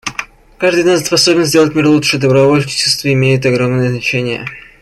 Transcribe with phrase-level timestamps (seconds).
[0.57, 4.47] Каждый из нас способен сделать мир лучше; добровольчество имеет огромное значение.